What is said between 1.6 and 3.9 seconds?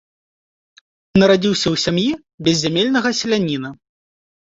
ў сям'і беззямельнага селяніна.